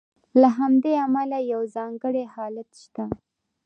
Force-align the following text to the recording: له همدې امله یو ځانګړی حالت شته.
له 0.41 0.49
همدې 0.57 0.93
امله 1.05 1.39
یو 1.53 1.61
ځانګړی 1.75 2.23
حالت 2.35 2.69
شته. 2.83 3.05